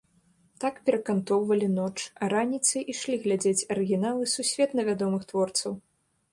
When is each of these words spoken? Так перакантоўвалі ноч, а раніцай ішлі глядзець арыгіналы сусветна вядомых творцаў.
Так 0.63 0.79
перакантоўвалі 0.87 1.67
ноч, 1.73 1.93
а 2.25 2.31
раніцай 2.33 2.81
ішлі 2.95 3.21
глядзець 3.27 3.67
арыгіналы 3.77 4.23
сусветна 4.35 4.81
вядомых 4.93 5.21
творцаў. 5.33 5.71